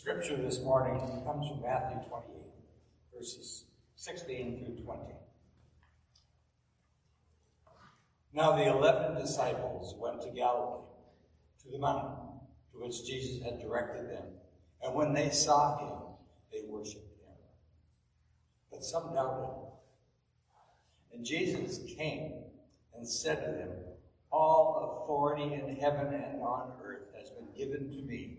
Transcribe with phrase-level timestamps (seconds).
[0.00, 2.24] scripture this morning comes from Matthew 28,
[3.14, 3.64] verses
[3.96, 5.02] 16 through 20.
[8.32, 10.86] Now the eleven disciples went to Galilee,
[11.62, 12.14] to the mountain
[12.72, 14.24] to which Jesus had directed them.
[14.82, 15.98] And when they saw him,
[16.50, 17.34] they worshipped him.
[18.70, 19.50] But some doubted.
[21.12, 22.44] And Jesus came
[22.96, 23.70] and said to them,
[24.32, 28.38] All authority in heaven and on earth has been given to me.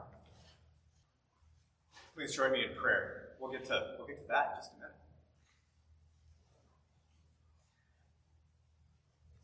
[2.15, 3.29] Please join me in prayer.
[3.39, 4.95] We'll get to we'll get to that in just a minute.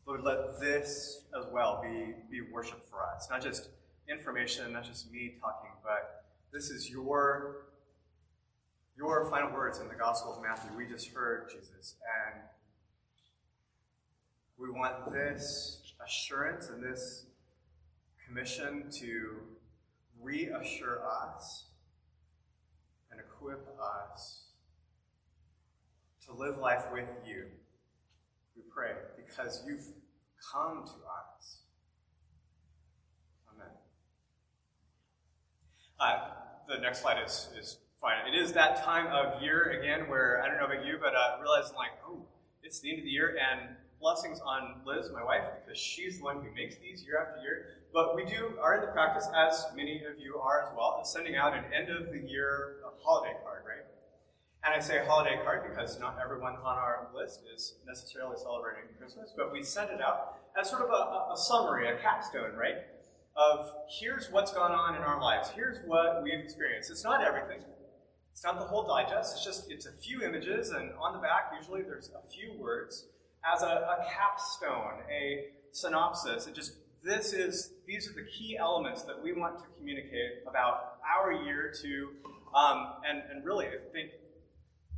[0.06, 3.28] Lord, let this as well be, be worship for us.
[3.30, 3.68] Not just
[4.08, 7.66] information, not just me talking, but this is your
[8.96, 10.70] your final words in the Gospel of Matthew.
[10.76, 11.94] We just heard Jesus,
[12.32, 12.42] and
[14.58, 17.26] we want this assurance and this
[18.26, 19.40] commission to
[20.20, 21.67] reassure us
[23.40, 24.44] equip us
[26.26, 27.44] to live life with you.
[28.56, 29.86] We pray because you've
[30.52, 31.58] come to us.
[33.54, 33.72] Amen.
[36.00, 36.30] Uh,
[36.68, 38.16] the next slide is, is fine.
[38.32, 41.40] It is that time of year again where I don't know about you, but uh,
[41.40, 42.24] realizing like, oh,
[42.62, 46.24] it's the end of the year, and blessings on Liz, my wife, because she's the
[46.24, 47.77] one who makes these year after year.
[47.92, 51.06] But we do are in the practice, as many of you are as well, of
[51.06, 53.86] sending out an end of the year holiday card, right?
[54.64, 59.32] And I say holiday card because not everyone on our list is necessarily celebrating Christmas,
[59.36, 62.76] but we send it out as sort of a, a summary, a capstone, right?
[63.36, 66.90] Of here's what's gone on in our lives, here's what we've experienced.
[66.90, 67.62] It's not everything.
[68.32, 69.36] It's not the whole digest.
[69.36, 73.06] It's just it's a few images, and on the back usually there's a few words
[73.42, 76.46] as a, a capstone, a synopsis.
[76.46, 80.98] It just this is these are the key elements that we want to communicate about
[81.16, 82.10] our year to,
[82.54, 84.10] um, and and really I think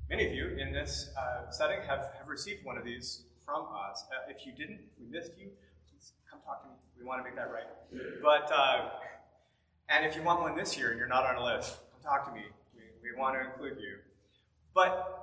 [0.09, 4.05] many of you in this uh, setting have, have received one of these from us.
[4.11, 5.49] Uh, if you didn't, if we missed you,
[5.89, 6.75] please come talk to me.
[6.99, 7.67] We want to make that right.
[8.23, 8.91] But uh,
[9.89, 12.29] and if you want one this year and you're not on a list, come talk
[12.29, 12.45] to me.
[12.75, 13.99] We, we want to include you.
[14.75, 15.17] But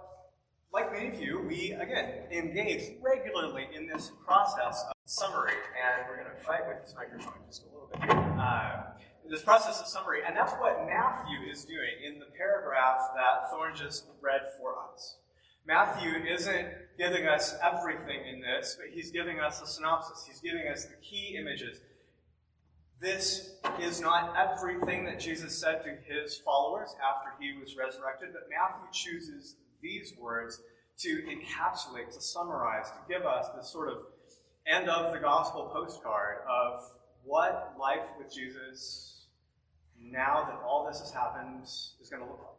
[0.71, 6.35] like many of you, we again engage regularly in this process summary, and we're going
[6.35, 8.11] to fight with this microphone just a little bit.
[8.11, 8.91] Uh,
[9.29, 13.73] this process of summary, and that's what Matthew is doing in the paragraph that Thorn
[13.73, 15.15] just read for us.
[15.65, 16.67] Matthew isn't
[16.97, 20.25] giving us everything in this, but he's giving us a synopsis.
[20.27, 21.79] He's giving us the key images.
[22.99, 28.49] This is not everything that Jesus said to his followers after he was resurrected, but
[28.49, 30.61] Matthew chooses these words
[30.99, 33.99] to encapsulate, to summarize, to give us this sort of
[34.67, 36.83] end of the gospel postcard of
[37.23, 39.27] what life with Jesus,
[40.01, 42.57] now that all this has happened, is going to look like.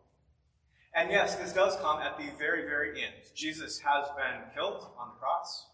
[0.95, 3.15] And yes, this does come at the very, very end.
[3.35, 5.67] Jesus has been killed on the cross,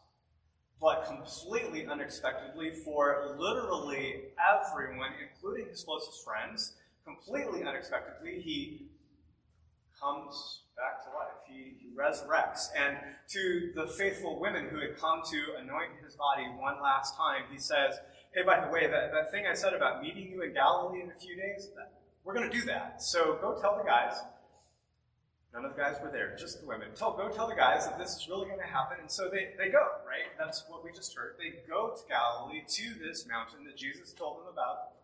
[0.80, 8.86] but completely unexpectedly for literally everyone, including his closest friends, completely unexpectedly, he
[10.00, 11.40] comes back to life.
[11.48, 12.68] He, he resurrects.
[12.76, 12.96] And
[13.30, 17.58] to the faithful women who had come to anoint his body one last time, he
[17.58, 17.96] says,
[18.34, 21.10] Hey, by the way, that, that thing I said about meeting you in Galilee in
[21.10, 21.92] a few days, that,
[22.24, 23.02] we're going to do that.
[23.02, 24.16] So go tell the guys.
[25.52, 26.88] None of the guys were there, just the women.
[26.96, 28.96] Tell, go tell the guys that this is really going to happen.
[29.00, 30.26] And so they, they go, right?
[30.36, 31.36] That's what we just heard.
[31.38, 34.98] They go to Galilee, to this mountain that Jesus told them about.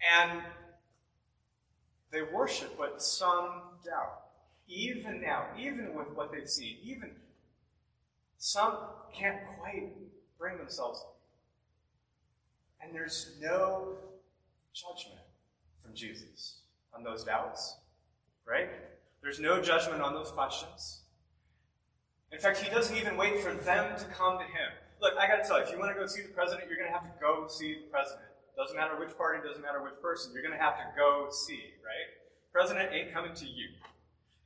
[0.00, 0.40] And
[2.10, 4.22] they worship, but some doubt.
[4.68, 7.10] Even now, even with what they've seen, even
[8.38, 8.76] some
[9.14, 9.92] can't quite
[10.38, 11.04] bring themselves.
[12.82, 13.94] And there's no
[14.72, 15.20] judgment
[15.80, 16.58] from Jesus
[16.94, 17.76] on those doubts,
[18.44, 18.68] right?
[19.22, 21.00] There's no judgment on those questions.
[22.32, 24.70] In fact, he doesn't even wait for them to come to him.
[25.00, 26.90] Look, I gotta tell you, if you want to go see the president, you're gonna
[26.90, 28.26] have to go see the president.
[28.56, 32.08] Doesn't matter which party, doesn't matter which person, you're gonna have to go see, right?
[32.52, 33.68] President ain't coming to you.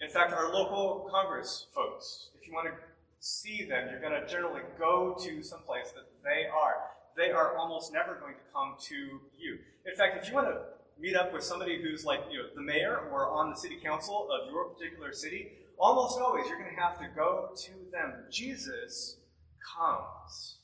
[0.00, 2.74] In fact, our local Congress folks, if you want to
[3.20, 6.76] see them, you're going to generally go to some place that they are.
[7.16, 9.58] They are almost never going to come to you.
[9.86, 10.62] In fact, if you want to
[10.98, 14.28] meet up with somebody who's like you know, the mayor or on the city council
[14.32, 18.24] of your particular city, almost always you're going to have to go to them.
[18.30, 19.16] Jesus
[19.76, 20.56] comes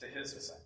[0.00, 0.64] to his disciples.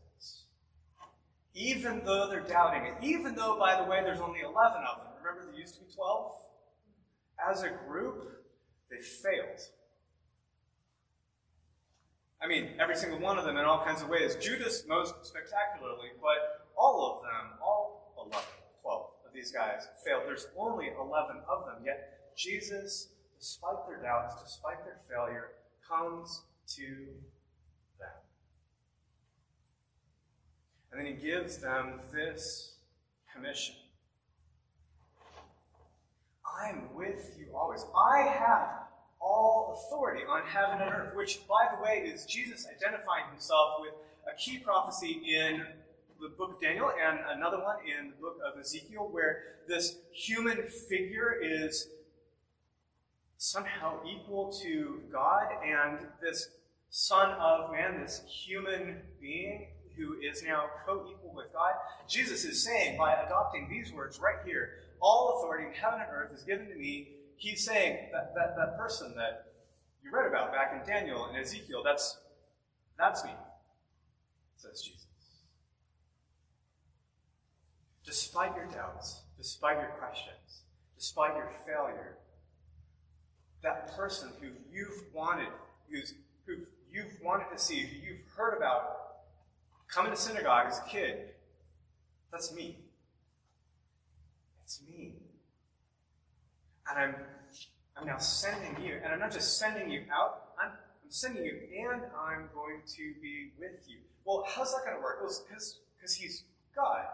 [1.54, 5.12] Even though they're doubting it, even though, by the way, there's only 11 of them.
[5.22, 6.32] Remember, there used to be 12?
[7.50, 8.44] As a group,
[8.90, 9.60] they failed.
[12.42, 14.36] I mean, every single one of them in all kinds of ways.
[14.36, 18.38] Judas most spectacularly, but all of them, all 11,
[18.82, 20.22] 12 of these guys failed.
[20.26, 23.08] There's only 11 of them, yet Jesus,
[23.38, 25.50] despite their doubts, despite their failure,
[25.86, 26.44] comes
[26.76, 26.86] to
[27.98, 28.08] them.
[30.90, 32.74] And then he gives them this
[33.32, 33.76] commission
[36.62, 37.84] I'm with you always.
[37.96, 38.68] I have
[39.20, 43.92] all authority on heaven and earth, which, by the way, is Jesus identifying himself with
[44.30, 45.62] a key prophecy in
[46.20, 50.62] the book of Daniel and another one in the book of Ezekiel, where this human
[50.88, 51.88] figure is
[53.38, 56.50] somehow equal to God, and this
[56.90, 61.72] Son of Man, this human being who is now co equal with God.
[62.08, 64.70] Jesus is saying, by adopting these words right here,
[65.00, 67.08] all authority in heaven and earth is given to me.
[67.36, 69.46] He's saying that, that, that person that
[70.02, 72.18] you read about back in Daniel and Ezekiel, that's,
[72.98, 73.30] that's me,
[74.56, 75.06] says Jesus.
[78.04, 80.62] Despite your doubts, despite your questions,
[80.98, 82.16] despite your failure,
[83.62, 85.48] that person who you've wanted,
[85.90, 86.14] who's,
[86.46, 86.56] who
[86.90, 89.09] you've wanted to see, who you've heard about
[89.92, 91.30] coming to synagogue as a kid,
[92.30, 92.78] that's me.
[94.64, 95.14] It's me.
[96.88, 97.14] And I'm,
[97.96, 99.00] I'm now sending you.
[99.02, 101.58] And I'm not just sending you out, I'm, I'm sending you,
[101.88, 103.98] and I'm going to be with you.
[104.24, 105.20] Well, how's that going to work?
[105.22, 106.44] Because he's
[106.74, 107.04] God.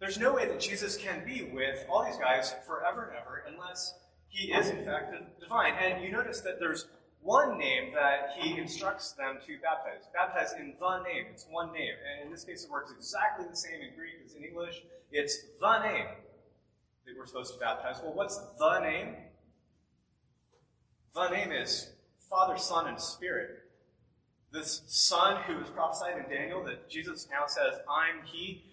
[0.00, 3.94] There's no way that Jesus can be with all these guys forever and ever unless
[4.28, 5.74] he is, in fact, divine.
[5.74, 6.86] And you notice that there's
[7.24, 10.06] one name that he instructs them to baptize.
[10.12, 11.24] Baptize in the name.
[11.32, 11.94] It's one name.
[12.12, 14.82] And in this case, it works exactly the same in Greek as in English.
[15.10, 16.06] It's the name
[17.06, 17.96] that we're supposed to baptize.
[18.04, 19.14] Well, what's the name?
[21.14, 21.92] The name is
[22.28, 23.62] Father, Son, and Spirit.
[24.52, 28.64] This Son who was prophesied in Daniel that Jesus now says, I'm He.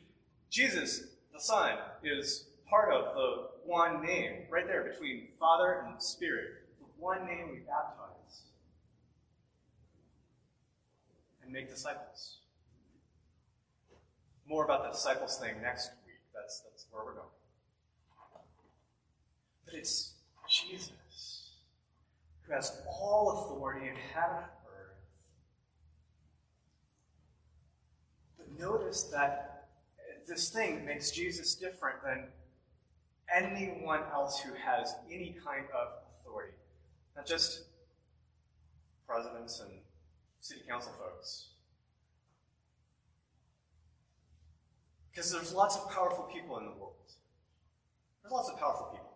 [0.50, 6.66] Jesus, the Son, is part of the one name, right there between Father and Spirit.
[6.80, 8.01] The one name we baptize
[11.52, 12.38] and make disciples.
[14.48, 16.16] More about the disciples thing next week.
[16.34, 17.28] That's, that's where we're going.
[19.66, 20.14] But it's
[20.50, 20.92] Jesus
[22.42, 24.98] who has all authority in heaven and earth.
[28.38, 29.68] But notice that
[30.28, 32.28] this thing makes Jesus different than
[33.34, 35.88] anyone else who has any kind of
[36.20, 36.54] authority.
[37.16, 37.64] Not just
[39.08, 39.72] presidents and
[40.42, 41.50] city council folks.
[45.12, 46.96] Because there's lots of powerful people in the world.
[48.22, 49.12] There's lots of powerful people.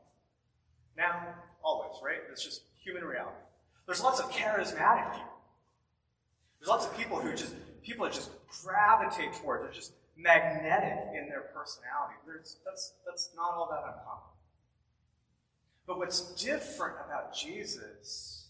[0.97, 1.27] Now,
[1.63, 2.19] always, right?
[2.31, 3.35] It's just human reality.
[3.85, 5.33] There's lots of charismatic people.
[6.59, 7.53] There's lots of people who just,
[7.83, 8.31] people that just
[8.63, 12.15] gravitate toward, they're just magnetic in their personality.
[12.25, 14.33] There's, that's, that's not all that uncommon.
[15.87, 18.44] But what's different about Jesus,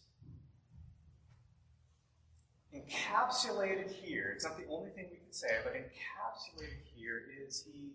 [2.75, 7.91] encapsulated here, it's not the only thing we can say, but encapsulated here is he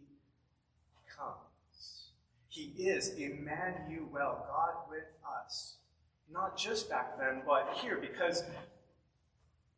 [1.16, 2.10] comes.
[2.48, 5.04] He is Emmanuel, God with
[5.46, 5.76] us.
[6.32, 8.44] Not just back then, but here, because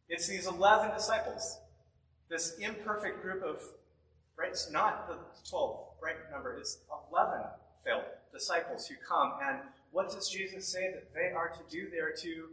[0.09, 1.59] it's these 11 disciples,
[2.29, 3.61] this imperfect group of,
[4.37, 4.51] right?
[4.51, 5.17] It's not the
[5.49, 6.79] 12 right number, it's
[7.11, 7.41] 11
[7.85, 9.59] failed disciples who come and
[9.93, 11.89] what does Jesus say that they are to do?
[11.91, 12.49] They are to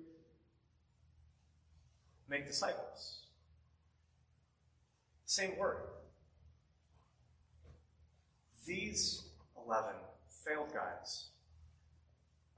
[2.30, 3.20] make disciples.
[5.26, 5.78] Same word.
[8.66, 9.24] These
[9.66, 9.92] 11
[10.46, 11.30] failed guys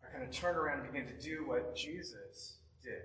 [0.04, 3.04] are going to turn around and begin to do what Jesus did.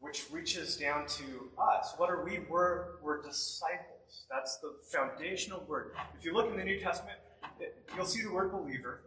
[0.00, 1.94] Which reaches down to us.
[1.96, 2.40] What are we?
[2.48, 4.24] We're, we're disciples.
[4.30, 5.92] That's the foundational word.
[6.18, 7.18] If you look in the New Testament,
[7.94, 9.02] you'll see the word believer.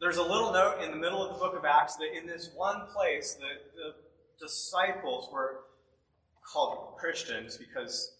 [0.00, 2.50] There's a little note in the middle of the book of Acts that in this
[2.56, 3.94] one place, the, the
[4.42, 5.60] disciples were
[6.42, 8.16] called Christians because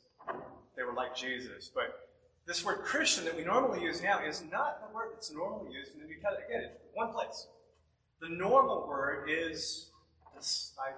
[0.76, 1.70] they were like Jesus.
[1.74, 2.10] But
[2.46, 5.94] this word Christian that we normally use now is not the word that's normally used
[5.94, 6.44] in the New Testament.
[6.48, 7.46] Again, it's one place.
[8.20, 9.90] The normal word is
[10.36, 10.96] disciples.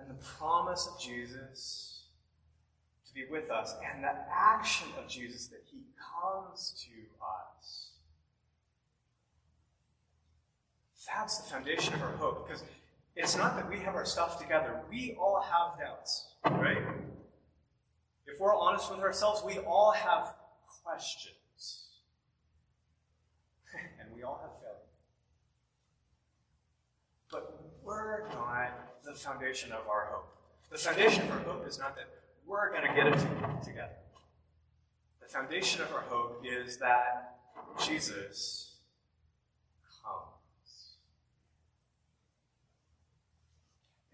[0.00, 2.02] And the promise of Jesus
[3.06, 6.92] to be with us and the action of Jesus that he comes to
[7.24, 7.90] us.
[11.06, 12.62] That's the foundation of our hope because
[13.16, 14.80] it's not that we have our stuff together.
[14.90, 16.78] We all have doubts, right?
[18.26, 20.34] If we're honest with ourselves, we all have
[20.84, 21.86] questions.
[24.00, 24.76] and we all have failure.
[27.30, 30.34] But we're not the foundation of our hope.
[30.70, 32.08] The foundation of our hope is not that
[32.46, 33.18] we're going to get it
[33.64, 33.96] together.
[35.28, 37.40] The foundation of our hope is that
[37.84, 38.76] Jesus
[40.02, 40.96] comes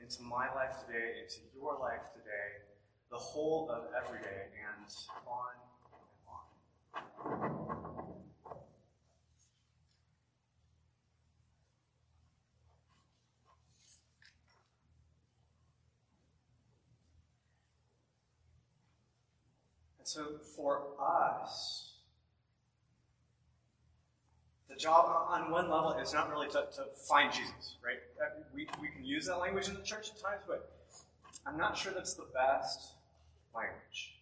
[0.02, 2.64] into my life today, into your life today,
[3.12, 4.90] the whole of every day, and
[5.24, 5.54] on
[7.22, 8.13] and on.
[20.14, 21.94] So for us,
[24.68, 27.98] the job on one level is not really to, to find Jesus, right?
[28.54, 30.70] We, we can use that language in the church at times, but
[31.44, 32.92] I'm not sure that's the best
[33.56, 34.20] language.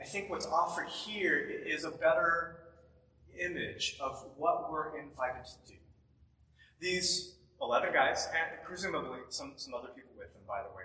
[0.00, 2.60] I think what's offered here is a better
[3.38, 5.78] image of what we're invited to do.
[6.80, 10.84] These 11 guys, and presumably some, some other people with them, by the way,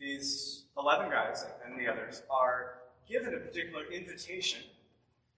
[0.00, 2.78] these 11 guys and the others are
[3.08, 4.60] given a particular invitation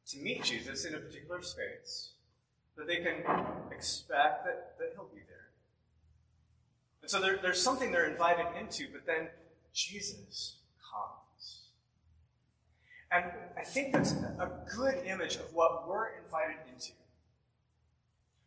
[0.08, 2.12] to meet Jesus in a particular space,
[2.76, 3.24] that they can
[3.72, 5.48] expect that, that he'll be there.
[7.02, 9.28] And so there, there's something they're invited into, but then
[9.72, 11.62] Jesus comes.
[13.10, 13.24] And
[13.58, 16.92] I think that's a good image of what we're invited into.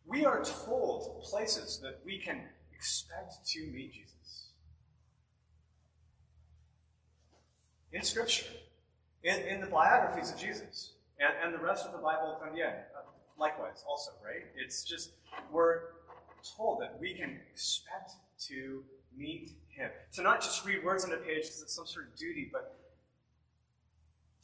[0.05, 2.41] We are told places that we can
[2.73, 4.48] expect to meet Jesus.
[7.91, 8.45] In Scripture,
[9.23, 10.93] in, in the biographies of Jesus.
[11.19, 13.01] And, and the rest of the Bible, again, uh,
[13.37, 14.45] likewise, also, right?
[14.55, 15.11] It's just,
[15.51, 15.81] we're
[16.55, 18.11] told that we can expect
[18.47, 18.83] to
[19.17, 19.89] meet Him.
[20.13, 22.77] To not just read words on a page because it's some sort of duty, but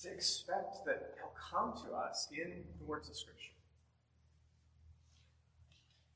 [0.02, 3.52] to expect that He'll come to us in the words of Scripture.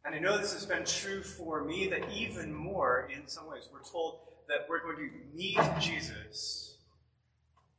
[0.04, 3.70] And I know this has been true for me that even more, in some ways,
[3.72, 6.69] we're told that we're going to meet Jesus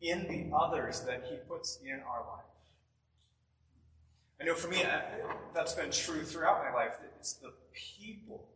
[0.00, 2.44] in the others that He puts in our life.
[4.40, 4.82] I know for me,
[5.54, 6.94] that's been true throughout my life.
[7.18, 8.46] It's the people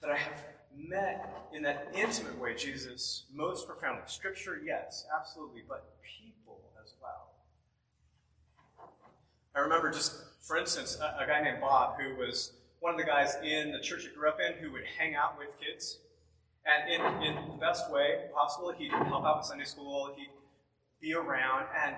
[0.00, 0.44] that I have
[0.76, 4.02] met in that intimate way, Jesus, most profoundly.
[4.06, 7.30] Scripture, yes, absolutely, but people as well.
[9.54, 13.04] I remember just, for instance, a, a guy named Bob who was one of the
[13.06, 15.98] guys in the church I grew up in who would hang out with kids.
[16.66, 20.30] And in, in the best way possible, he'd help out with Sunday school, he'd
[21.00, 21.96] be around, and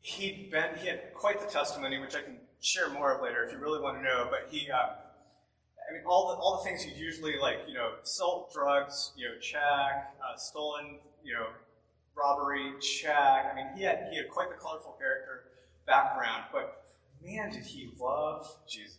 [0.00, 3.52] he'd been, he had quite the testimony, which I can share more of later if
[3.52, 4.26] you really want to know.
[4.28, 7.92] But he, uh, I mean, all the all the things he's usually like, you know,
[8.02, 11.46] sold drugs, you know, check, uh, stolen, you know,
[12.16, 13.46] robbery, check.
[13.50, 15.44] I mean, he had he had quite the colorful character
[15.86, 16.84] background, but
[17.24, 18.98] man, did he love Jesus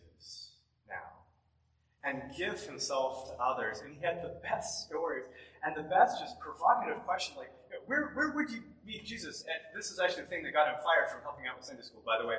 [2.04, 3.80] and give himself to others.
[3.80, 5.24] And he had the best stories
[5.64, 7.52] and the best just provocative question, like,
[7.86, 9.42] where, where would you meet Jesus?
[9.42, 11.82] And this is actually the thing that got him fired from helping out with Sunday
[11.82, 12.36] school, by the way.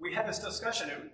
[0.00, 1.10] We had this discussion, and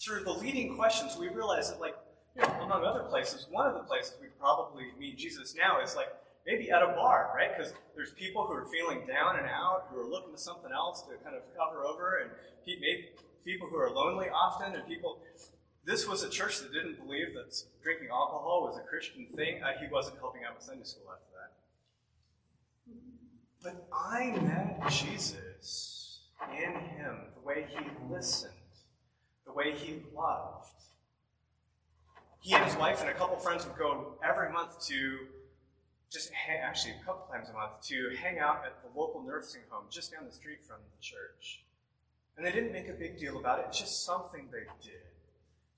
[0.00, 1.96] through the leading questions, we realized that, like,
[2.36, 5.96] you know, among other places, one of the places we probably meet Jesus now is
[5.96, 6.08] like
[6.46, 7.50] maybe at a bar, right?
[7.56, 11.02] Because there's people who are feeling down and out, who are looking to something else
[11.02, 12.30] to kind of cover over, and
[12.66, 13.08] maybe
[13.44, 15.18] people who are lonely often, and people.
[15.84, 19.62] This was a church that didn't believe that drinking alcohol was a Christian thing.
[19.62, 21.52] Uh, he wasn't helping out with Sunday school after that.
[23.62, 26.20] But I met Jesus
[26.52, 28.52] in him, the way he listened,
[29.46, 30.68] the way he loved.
[32.40, 35.18] He and his wife and a couple friends would go every month to
[36.10, 39.60] just hang, actually a couple times a month to hang out at the local nursing
[39.68, 41.62] home just down the street from the church.
[42.36, 43.66] And they didn't make a big deal about it.
[43.68, 45.09] It's just something they did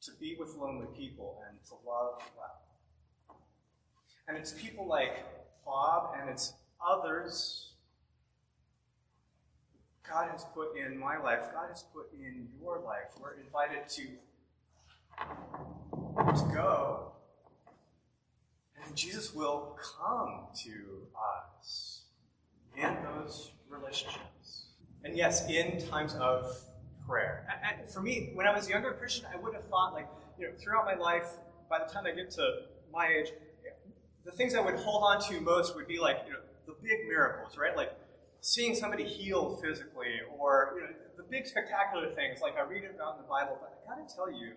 [0.02, 3.38] to be with lonely people and to love well.
[4.28, 5.24] And it's people like
[5.64, 6.54] Bob and it's
[6.84, 7.72] others
[10.08, 13.12] God has put in my life, God has put in your life.
[13.20, 14.02] We're invited to,
[16.36, 17.12] to go.
[18.84, 22.02] And Jesus will come to us
[22.76, 24.66] in those relationships.
[25.04, 26.56] And yes, in times of
[27.12, 27.44] prayer.
[27.92, 30.54] For me, when I was a younger Christian, I would have thought, like, you know,
[30.56, 31.28] throughout my life,
[31.68, 32.46] by the time I get to
[32.90, 33.28] my age,
[34.24, 37.06] the things I would hold on to most would be like, you know, the big
[37.06, 37.76] miracles, right?
[37.76, 37.92] Like
[38.40, 40.88] seeing somebody healed physically, or you know,
[41.18, 43.58] the big spectacular things like I read about in the Bible.
[43.60, 44.52] But I gotta tell you,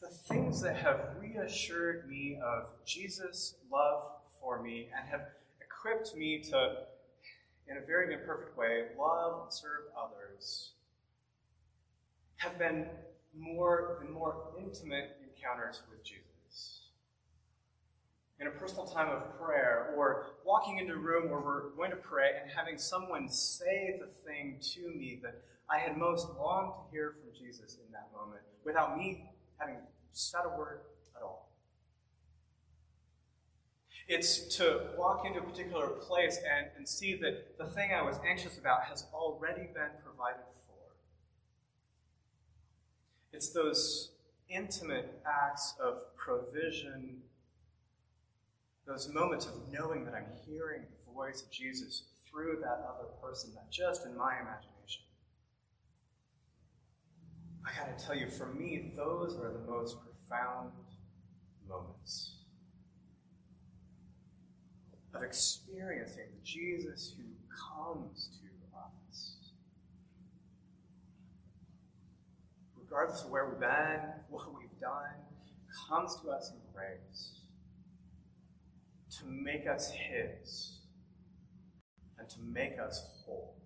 [0.00, 4.02] the things that have reassured me of Jesus' love
[4.40, 5.28] for me and have
[5.64, 6.74] equipped me to,
[7.68, 10.72] in a very imperfect way, love and serve others,
[12.36, 12.86] have been
[13.36, 16.22] more and more intimate encounters with Jesus.
[18.40, 21.96] In a personal time of prayer, or walking into a room where we're going to
[21.96, 26.90] pray and having someone say the thing to me that I had most longed to
[26.90, 29.76] hear from Jesus in that moment without me having
[30.10, 30.80] said a word
[31.16, 31.50] at all.
[34.08, 38.18] It's to walk into a particular place and, and see that the thing I was
[38.26, 40.94] anxious about has already been provided for.
[43.32, 44.10] It's those
[44.48, 47.22] intimate acts of provision
[48.86, 53.52] those moments of knowing that I'm hearing the voice of Jesus through that other person,
[53.54, 55.02] not just in my imagination.
[57.64, 60.72] I gotta tell you, for me, those are the most profound
[61.68, 62.41] moments
[65.14, 69.36] of experiencing the Jesus who comes to us.
[72.76, 75.14] Regardless of where we've been, what we've done,
[75.88, 77.40] comes to us in grace
[79.18, 80.78] to make us His
[82.18, 83.56] and to make us whole.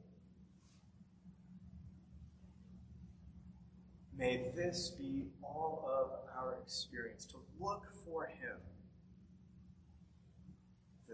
[4.16, 8.56] May this be all of our experience to look for Him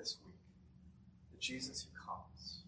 [0.02, 0.34] this week,
[1.30, 2.62] the Jesus who comes.